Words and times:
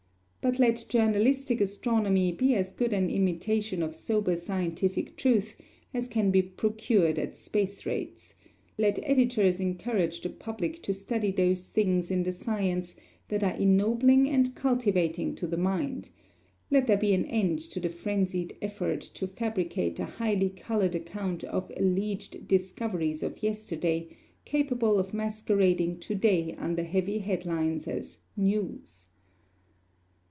But 0.43 0.57
let 0.57 0.85
journalistic 0.89 1.61
astronomy 1.61 2.31
be 2.31 2.55
as 2.55 2.71
good 2.71 2.93
an 2.93 3.11
imitation 3.11 3.83
of 3.83 3.95
sober 3.95 4.35
scientific 4.35 5.15
truth 5.15 5.55
as 5.93 6.07
can 6.07 6.31
be 6.31 6.41
procured 6.41 7.19
at 7.19 7.37
space 7.37 7.85
rates; 7.85 8.33
let 8.75 8.97
editors 9.03 9.59
encourage 9.59 10.19
the 10.21 10.29
public 10.31 10.81
to 10.81 10.95
study 10.95 11.29
those 11.29 11.67
things 11.67 12.09
in 12.09 12.23
the 12.23 12.31
science 12.31 12.95
that 13.29 13.43
are 13.43 13.53
ennobling 13.55 14.27
and 14.27 14.55
cultivating 14.55 15.35
to 15.35 15.45
the 15.45 15.57
mind; 15.57 16.09
let 16.71 16.87
there 16.87 16.97
be 16.97 17.13
an 17.13 17.25
end 17.25 17.59
to 17.59 17.79
the 17.79 17.89
frenzied 17.91 18.57
effort 18.63 19.01
to 19.01 19.27
fabricate 19.27 19.99
a 19.99 20.05
highly 20.05 20.49
colored 20.49 20.95
account 20.95 21.43
of 21.43 21.71
alleged 21.77 22.47
discoveries 22.47 23.21
of 23.21 23.43
yesterday, 23.43 24.07
capable 24.43 24.97
of 24.97 25.13
masquerading 25.13 25.99
to 25.99 26.15
day 26.15 26.55
under 26.57 26.81
heavy 26.81 27.19
head 27.19 27.45
lines 27.45 27.87
as 27.87 28.17
News. 28.35 29.05